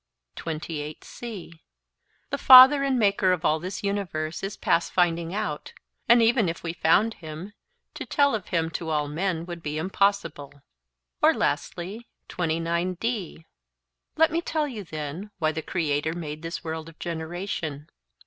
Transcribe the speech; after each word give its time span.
'The 0.35 1.53
father 2.35 2.81
and 2.81 2.97
maker 2.97 3.31
of 3.31 3.45
all 3.45 3.59
this 3.59 3.83
universe 3.83 4.41
is 4.41 4.57
past 4.57 4.91
finding 4.91 5.31
out; 5.31 5.73
and 6.09 6.23
even 6.23 6.49
if 6.49 6.63
we 6.63 6.73
found 6.73 7.13
him, 7.13 7.53
to 7.93 8.03
tell 8.03 8.33
of 8.33 8.47
him 8.47 8.71
to 8.71 8.89
all 8.89 9.07
men 9.07 9.45
would 9.45 9.61
be 9.61 9.77
impossible.' 9.77 10.63
'Let 11.21 11.61
me 14.31 14.41
tell 14.43 14.67
you 14.67 14.83
then 14.83 15.29
why 15.37 15.51
the 15.51 15.61
Creator 15.61 16.13
made 16.13 16.41
this 16.41 16.63
world 16.63 16.89
of 16.89 16.97
generation. 16.97 17.87